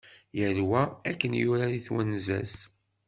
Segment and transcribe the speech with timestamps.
[0.39, 2.55] Yal wa akken yura deg twenza-s.